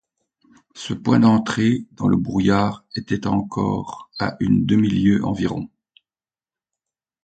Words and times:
Ce 0.73 0.95
point 0.95 1.19
d’entrée 1.19 1.85
dans 1.91 2.07
le 2.07 2.17
brouillard 2.17 2.83
était 2.95 3.27
encore 3.27 4.09
à 4.17 4.35
une 4.39 4.65
demi-lieue 4.65 5.23
environ. 5.23 5.69